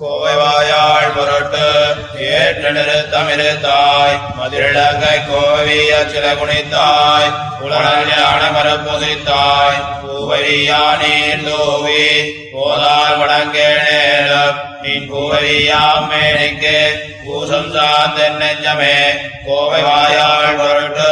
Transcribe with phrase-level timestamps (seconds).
[0.00, 1.66] கோவைவாயாள் பொருட்டு
[2.28, 8.42] ஏற்று நிறுத்தமிருத்தாய் மதிரிழங்கை கோவிய சில குணித்தாய் உலகில் ஞான
[10.02, 12.04] பூவரியா நீர் தூவி
[12.52, 16.76] போதால் வடங்கேணேலும் நீ பூவரியாம் மேனிக்கு
[17.24, 18.96] பூசம் சார்ந்த நெஞ்சமே
[19.46, 21.03] கோவை வாயாள் பொருட்டு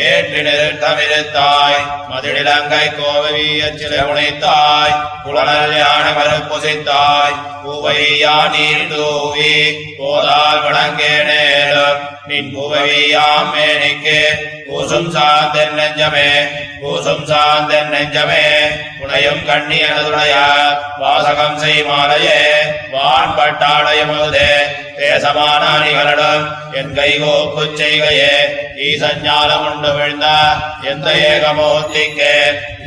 [0.00, 1.80] ஏற்று மதுடிலங்கை
[2.10, 6.06] மதிரிழங்கை கோவிய சில குணித்தாய் உலகில் ஞான
[7.62, 9.52] பூவையா நீர் தூவி
[9.98, 14.18] போதால் வணங்கே நேரம் நின் பூவையாம் மேனிக்கு
[14.66, 16.28] பூசும் சாந்தன் நெஞ்சமே
[16.82, 18.44] பூசும் சாந்தன் நெஞ்சமே
[19.02, 20.34] உனையும் கண்ணி எனதுடைய
[20.98, 22.40] வாசகம் செய் மாலையே
[22.92, 23.36] வான்
[24.92, 28.34] பட்டாடையமுதே தேசமான அணிகளிடம் என் கைகோப்புச் செய்கையே
[28.76, 30.26] ஈசஞ்ஞானம் உண்டு விழுந்த.
[30.82, 32.32] எந்த ஏகமூர்த்திக்கு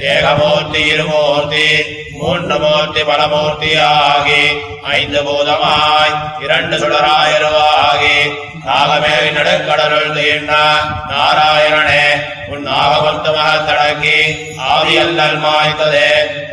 [0.03, 1.67] ஏகமூர்த்தி இருமூர்த்தி
[2.11, 4.41] மூன்று மூர்த்தி பலமூர்த்தி ஆகி
[4.97, 8.17] ஐந்து பூதமாய் இரண்டு சுடராயிருவாகி.
[8.65, 10.53] நாகமே நடுக்கடலுள் தீர்ந்த
[11.11, 12.05] நாராயணனே
[12.47, 14.17] உன் நாகபந்து மகத்தடக்கி
[14.71, 16.09] ஆவியல்லல் மாய்த்ததே.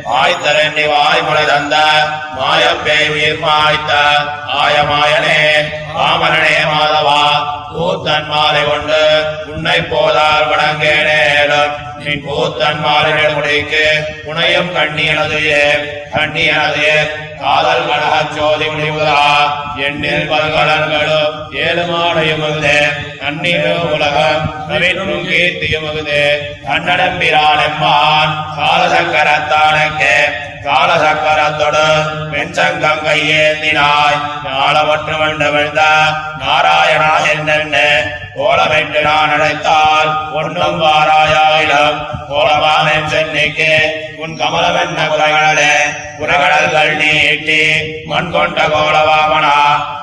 [0.07, 1.77] மாய்த்தரண்டி வாய்மொழி தந்த
[2.39, 3.93] மாயப்பே உயிர் மாய்த்த
[4.63, 5.39] ஆயமாயனே
[5.95, 7.23] பாமரனே மாதவா
[7.73, 9.03] கூத்தன் மாலை கொண்டு
[9.53, 11.75] உன்னை போதால் வணங்கேனேலும்
[12.05, 13.85] நின் கூத்தன் மாலை முடிக்கு
[14.27, 15.65] புனையும் கண்ணியனதையே
[16.15, 16.97] கண்ணியனதையே
[17.41, 19.23] காதல் கழக சோதி முடிவுதா?
[19.77, 22.79] எண்ணில் பல்கலன்களும் ஏழு மாடையுமகுதே
[23.21, 26.25] நன்னீரு உலகம் நவீனும் கீர்த்தியுமகுதே
[26.67, 30.17] கண்ணடம்பிரானெம்மான் காலசக்கரத்தானக்கே.
[30.65, 31.87] காலசக்கரத்தொடு
[32.33, 34.21] வெஞ்சங்கம் கையேந்தினாய்.
[34.45, 35.83] ஞானமற்று வண்டவிழ்ந்த
[36.41, 37.77] நாராயணா என்னென்ன?
[38.37, 41.99] கோலமென்று நான் அழைத்தால் ஒன்றும் வாராயாயிலும்.
[42.29, 43.73] கோலமானன் சென்னைக்கு
[44.17, 45.75] உன் கமலம் என்ன குறைகளே?
[46.19, 47.61] குறைகடல்கள் நீட்டி
[48.05, 49.57] மண் கொண்ட கோலவாமனா?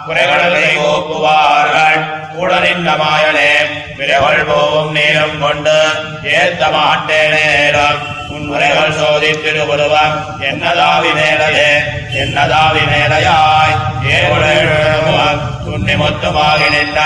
[0.08, 3.52] குறைகடலை ஓப்புவார்கள் கூட நின்ற மாயனே
[3.97, 5.77] விரைகள் போவும் நேரம் கொண்டு
[6.23, 8.17] ஏத்த மாட்டேன் நேரம்.
[8.30, 11.71] உன் முறைகள் சோதி திருவுருவம் என்னதாவி மேலையே
[12.14, 13.75] என்னதாவி மேலையாய்?
[14.11, 14.29] ஏ
[15.80, 17.02] துண்ணி மொத்தமாகி நின்ற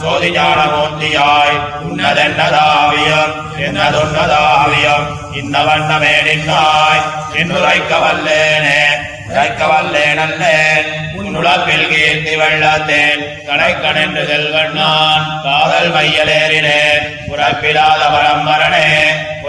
[0.00, 1.56] சோதி ஞானமூர்த்தியாய்
[1.86, 3.32] உன்னதென்னதாவியம்
[3.64, 5.06] என்னதுன்னதாவியம்
[5.38, 7.02] இன்ன வண்ணமே நின்றாய்
[7.40, 8.78] என்னுரைக்க வல்லேனே
[9.26, 10.86] உரைக்க வல்லேனல்லேன்
[11.18, 18.88] உன்னுளப்பில் கீர்த்தி வெள்ளத்தேன் கடைக்கணென்று செல்வண்ணான் காதல் மையலேறினேன் உறப்பிலாத பரம்பரனே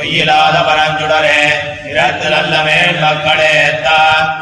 [0.03, 1.37] பொய்யிலாத பரஞ்சுடரே
[1.89, 3.53] இரத்து நல்ல மேல் மக்களே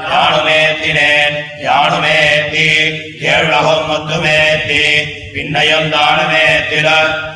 [0.06, 1.36] யானுமேத்தினேன்
[1.66, 2.64] யானுமேத்தி
[3.26, 4.80] ஏழுலகம் முத்துமேத்தி
[5.34, 6.88] பின்னையும் தானுமேத்திட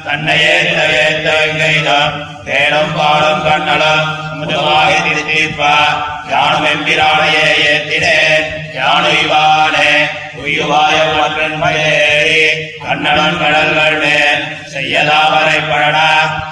[0.08, 4.10] தன்னையே நிலவேத்தங்கைதம் தேனம் பாலும் கண்ணலம்
[4.40, 5.76] முதலாகி திருத்தீர்ப்பா
[6.32, 9.92] யானும் எம்பிரானையே ஏத்தினேன் யானு இவானே
[10.42, 12.05] உயுவாய மற்றன்மையே
[12.86, 15.98] கண்ணனன் கடல்கள் மேல் செய்யதாவரை பழன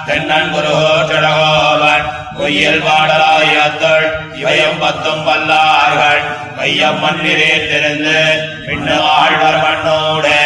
[0.06, 2.06] தென்னன் குருகோற்றடகோவன்
[2.38, 6.22] பொய்யல் பாடலாயத்தள் இவையும் பத்தும் வல்லார்கள்.
[6.56, 8.18] மையம் மண்ணிலே திருந்து
[8.66, 10.38] பின்னு ஆழ்வர் மண்ணோடு.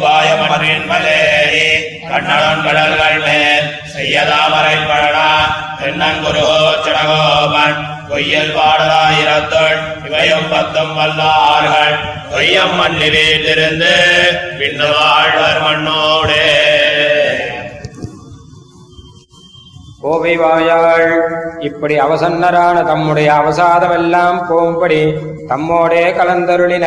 [0.00, 1.64] உயுவாய மன்றின் மலேறி
[2.10, 5.26] கண்ணனன் கடல்கள் மேல் செய்யதாமரை பழனா
[5.80, 7.76] தென்னன் குருகோற்றடகோவன்
[8.08, 11.94] பொய்யல் பாடலாயிரத்துள் இவையும் பத்தும் வல்லார்கள்.
[12.32, 13.92] பொய்யம் மண்ணிலிருந்து
[14.58, 16.40] பின்னு வாழ்வர் மண்ணோடு.
[20.00, 21.08] கோவை வாயாள்
[21.60, 25.00] இப்படி அவசன்னரான தம்முடைய அவசாதமெல்லாம் போம்படி
[25.50, 26.86] தம்மோடே கலந்தருளின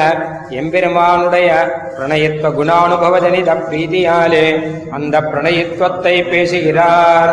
[0.59, 1.49] எம்பெருமானுடைய
[1.95, 4.45] பிரணயத்துவ குணானுபவஜனித பிரீதியாலே
[4.95, 7.31] அந்த பிரணயத்துவத்தை பேசுகிறார்.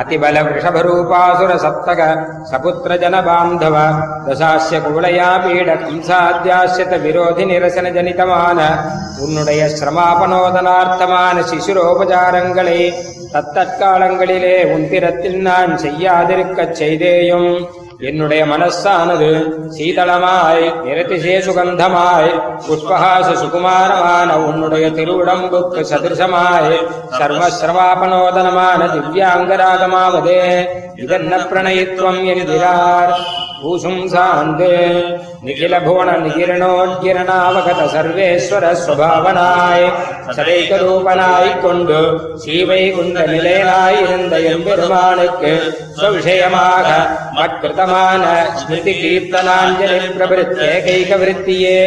[0.00, 2.00] அதிபல ரிஷபரூபாசுர சப்தக
[2.50, 3.76] சபுத்திர ஜன பாந்தவ
[4.26, 8.58] தசாசிய குவளையா பீட கம்சாத்தியாசியத விரோதி நிரசன ஜனிதமான
[9.24, 12.80] உன்னுடைய சிரமாபனோதனார்த்தமான சிசுரோபசாரங்களை
[13.34, 17.50] தத்தற்காலங்களிலே உந்திரத்தில் நான் செய்யாதிருக்கச் செய்தேயும்.
[18.00, 19.26] என்னுடைய மனசானது
[19.76, 22.30] சீதளமாய் நிறத்திசே சுகந்தமாய்
[22.68, 26.76] புஷ்பஹாச சுகுமாரமான உன்னுடைய திருவுடம்புக்கு சதிருஷமாய்
[27.18, 30.40] சர்வசிரமாபனோதனமான திவ்யாங்கராகமாவதே
[30.94, 33.12] இதென்ன பிரணயித்வம் என்கிறார்?
[33.62, 34.70] பூசும் சாந்து
[35.42, 36.10] நிகில புவன
[37.92, 39.86] சர்வேஸ்வர சுவாவனாய்
[40.36, 40.78] சதைக
[41.62, 41.98] கொண்டு
[42.36, 45.52] சீவை குண்ட நிலையனாய் இருந்த எம்பெருமானுக்கு
[46.00, 46.88] சுவிஷயமாக
[47.34, 48.24] மற்கிருதமான
[48.54, 51.78] ஸ்மிருதி கீர்த்தனாஞ்சலி பிரபுத்தேகைக விருத்தியே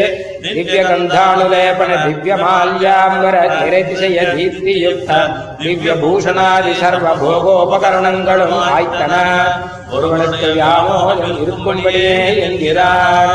[0.43, 5.11] दिव्यगन्धानुलेपन கந்தானுலேபன திவ்ய மால்யாம்பர நிரதிசய தீப்தியுக்த
[5.59, 5.93] திவ்ய
[8.73, 9.13] ஆய்த்தன.
[9.91, 13.33] ஒருவனுக்கு வியாமோகம் இருக்கும்படியே என்கிறார்.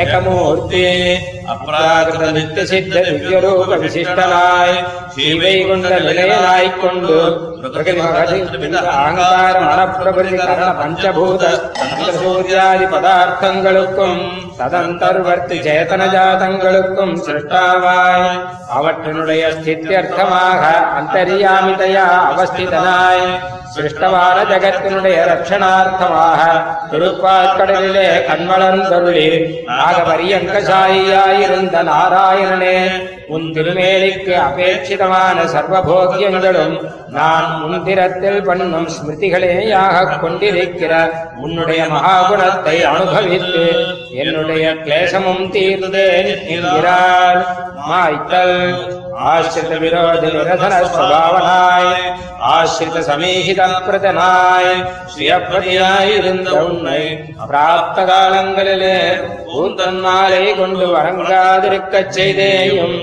[0.00, 0.84] ஏகமூர்த்தி
[1.52, 4.76] அப்ராகிருத நித்திய சித்த திவ்யரூப விசிஷ்டனாய்
[5.14, 7.18] சீவை கொண்ட நிலையனாய்க் கொண்டு
[7.62, 11.42] அகங்கார மனப்பிரபதி கரண பஞ்சபூத
[12.16, 14.18] சூரியாதி பதார்த்தங்களுக்கும்
[14.58, 18.28] ததந்தர்வர்த்தி சேதன ஜாதங்களுக்கும் சிருஷ்டாவாய்
[18.72, 20.62] அவற்றினுடைய ஸ்தித்யர்த்தமாக
[20.98, 23.26] அந்தரியாமிதையா அவஸ்திதனாய்
[23.74, 26.40] சிருஷ்டமான ஜகத்தினுடைய ரட்சணார்த்தமாக
[26.90, 29.28] திருப்பாற்கடலிலே கண்மலர்ந்தருளி
[29.68, 32.76] நாகபரியங்கசாயியாயிருந்த நாராயணனே
[33.28, 36.76] உன் திருமேலிக்கு அபேட்சிதமான சர்வபோக்கியங்களும்
[37.08, 41.10] நான் முன்திரத்தில் பண்ணும் ஸ்மிருதிகளேயாக கொண்டிருக்கிற
[41.44, 43.66] உன்னுடைய மகாகுணத்தை அனுபவித்து
[44.22, 47.42] என்னுடைய கிளேசமும் தீர்ந்தேன் என்கிறார்
[47.88, 49.01] மாய்த்தல்.
[49.12, 52.04] ஆசிரித விரோத நிரதன சுபாவனாய்
[52.50, 54.70] ஆசிரித சமீகித பிரதனாய்
[55.14, 57.02] சுயப்பதியாய் இருந்த உன்னை
[57.48, 58.96] பிராப்த காலங்களிலே
[59.46, 62.96] பூந்தன்மாலை கொண்டு வழங்காதிருக்கச் செய்தேயும்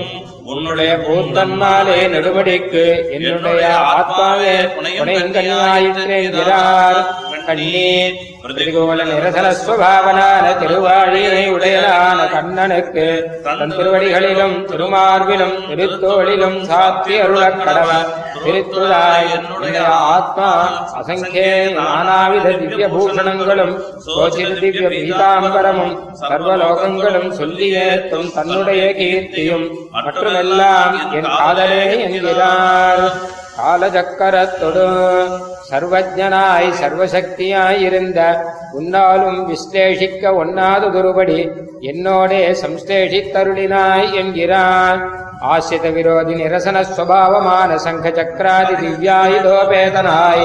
[0.50, 2.84] உன்னுடைய பூந்தன்மாலே நெடுபடிக்கு
[3.16, 7.00] என்னுடைய ஆத்மாவே புனையங்கனாயிற்றேங்கிறார்
[7.46, 13.04] கண்ணீர் பிரதிகூல நிரசன சுவாவனான திருவாழியை உடையலான கண்ணனுக்கு
[13.46, 17.90] தன் திருவடிகளிலும் திருமார்பிலும் திருத்தோளிலும் சாத்தி அருளக் கடவ
[18.44, 19.78] திருத்துதாய் என்னுடைய
[20.10, 20.48] ஆத்மா
[20.98, 21.46] அசங்கே
[21.76, 23.74] நானாவித திவ்ய பூஷணங்களும்
[24.06, 29.66] சோசித திவ்ய பீதாம்பரமும் சர்வலோகங்களும் சொல்லி ஏத்தும் தன்னுடைய கீர்த்தியும்
[29.96, 33.04] மற்றுமெல்லாம் என் காதலே என்கிறார்.
[33.60, 34.84] காலச்சக்கரத்தொடு
[35.70, 38.20] சர்வஜனாய் சர்வசக்தியாய் இருந்த
[38.78, 41.38] உன்னாலும் விஸ்லேஷிக்க ஒண்ணாததொருபடி
[41.90, 45.02] என்னோடே சம்ஸ்லேஷித்தருளினாய் என்கிறான்.
[45.52, 50.44] ஆசிரித விரோதி நிரசன ஸ்வபாவமான சங்க சக்கராதி திவ்யாயுதோபேதனாய்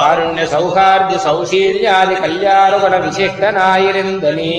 [0.00, 4.50] காருண்ய சௌகார்தி சௌசீல்யாதி கல்யாணகுண விசிஷ்டனாயிருந்த நீ.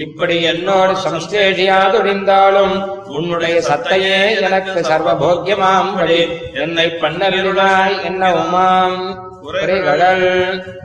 [0.00, 2.74] இப்படி என்னோடு சம்ஸ்லேஷியாதுடிந்தாலும்
[3.08, 6.20] உன்னுடைய சத்தையே எனக்கு சர்வபோக்கியமாம்படி
[6.52, 8.98] என்னை பண்ணருளினாய் என்ன உமாம்
[9.42, 10.24] உரைகடல்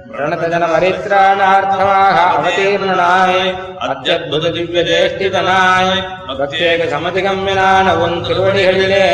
[0.09, 3.41] பிரணதஜன மரித்ராணார்த்தமாக அவதீர்ணனாய்.
[3.79, 5.91] அத்யத்புத திவ்ய ஜேஷ்டிதனாய்
[6.29, 9.05] பிரத்யேக சமதிகம்யனான உன் திருவடிகளிலே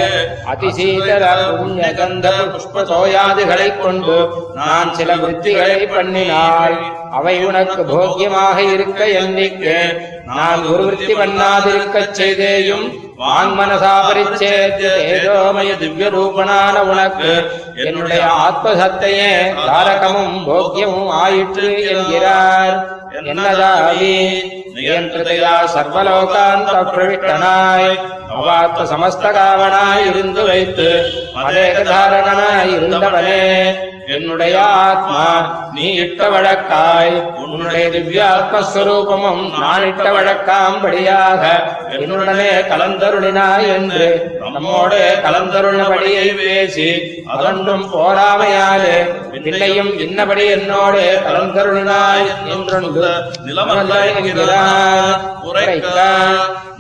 [0.46, 1.24] அதிசீதர
[1.58, 4.18] புண்ணிய கந்த புஷ்ப சோயாதிகளைக் கொண்டு
[4.54, 6.78] நான் சில விருத்திகளை பண்ணினாள்
[7.12, 10.02] அவை உனக்கு போக்கியமாக இருக்க எண்ணிக்கு.
[10.26, 17.52] நான் ஒரு பண்ணாதிருக்கச் செய்தேயும் வான்மனசாபரிச்சேதோமய திவ்ய ரூபனான உனக்கு.
[17.86, 23.00] என்னுடைய ஆத்மசத்தையே தாரகமும் போக்கியமும் ஆயிற்று என்கிறார்.
[23.12, 24.44] என்னதாவி?
[24.76, 28.00] நியந்திரதையா சர்வலோகாந்த பிரவிட்டனாய்
[28.36, 33.91] அவாத்த சமஸ்த காவனாய் இருந்து வைத்து மதேகதாரகனாய் இருந்தவனே.
[34.08, 35.26] என்னுடைய ஆத்மா
[35.74, 37.14] நீ இட்ட வழக்காய்
[37.44, 41.44] உன்னுடைய திவ்யாத்மஸ்வரூபமும் நான் இட்ட வழக்காம்படியாக
[41.94, 44.08] என்னுடனே கலந்தருளினாய் என்று
[44.52, 46.90] நம்மோடு கலந்தருளினபடியை பேசி
[47.28, 48.98] அதொன்றும் போராமையாலே
[49.32, 53.12] பின்னையும் இன்னபடி என்னோடு கலந்தருளினாய் என்றொன்று
[53.46, 53.94] நிலமல்ல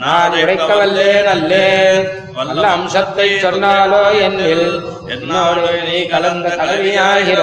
[0.02, 4.82] நான் உரைக்க வல்லேன் அல்லேன் வல்ல அம்சத்தை சொன்னாலோ என்னில்.
[5.08, 7.42] என்னோடு நீ கலந்த கலவியாகிற.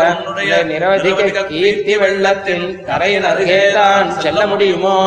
[0.70, 4.99] நிரவதிக கீர்த்தி வெள்ளத்தின் கரையின் அருகேதான் செல்ல முடியுமோ?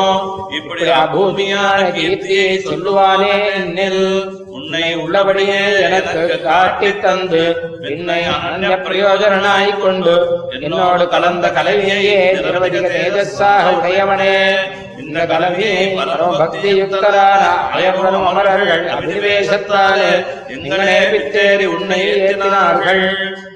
[0.57, 4.29] இப்படி அபூமியான கீர்த்தியை சொல்லுவானே என்னில்.
[4.47, 10.15] உன்னை உள்ளபடியே எனக்கு காட்டி தந்து என்னை அனன்ய பிரயோஜனாய் கொண்டு
[10.59, 14.37] என்னோடு கலந்த கலவியையே நிரவதிக தேஜஸாக உடையவனே.
[15.11, 15.85] இந்த கலவியை
[16.41, 17.41] பக்தி யுக்தரான
[17.77, 20.11] அயர்வரும் அமரர்கள் அபினிவேசத்தாலே
[20.53, 23.03] எங்களே பித்தேறி உன்னை ஏற்றினார்கள்.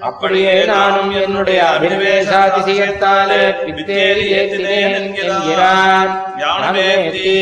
[0.10, 6.12] அப்படியே நானும் என்னுடைய அபினிவேசாதிசயத்தாலே பித்தேறி ஏற்றினேன் என்கிறான்.
[6.42, 7.36] ஞானமேத்தி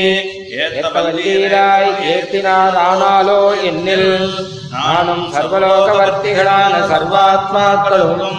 [0.64, 4.12] ஏற்பவல்லீராய் ஏற்றினார் ஆனாலோ என்னில்.
[4.76, 8.38] நானும் சர்வலோகவர்த்திகளான சர்வாத்மாக்களும்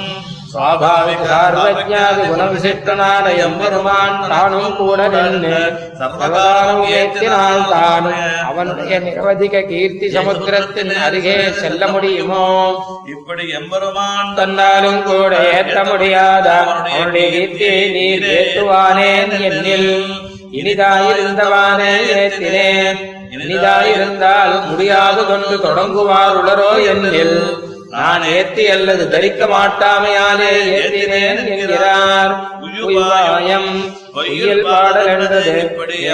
[2.28, 8.46] குணவிசிஷ்டனான எம்பெருமான் தானும் கூட நின்று சர்வகாலம் ஏற்றினால் தானும்.
[8.46, 12.74] அவனுடைய நிரவதிக கீர்த்தி சமுத்திரத்தின் அருகே செல்ல முடியுமோ?
[13.16, 16.50] இப்படி எம்பெருமான் தன்னாலும் கூட ஏற்ற முடியாத
[16.94, 20.06] அவனுடைய கீர்த்தியை நீர் ஏற்றுவானேன் என்னில்.
[20.52, 23.12] இனிதாயிருந்தவானே ஏற்றினேன்.
[23.30, 27.72] இனிதாயிருந்தால் முடியாது கொண்டு தொடங்குவார் உளரோ என்னில்.
[27.96, 30.48] நான் ஏத்தி அல்லது தரிக்க மாட்டாமையாலே
[30.78, 32.32] ஏற்றினேன் என்கிறார்.
[32.66, 33.68] உய்வாயம்
[34.14, 35.42] பொய்யில் பாடல் என்றது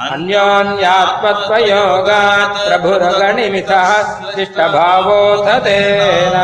[0.06, 3.90] अन्योन्यात्मत्वयोगात् प्रभुरगणिमितः
[4.36, 6.38] शिष्टभावोऽथ तेन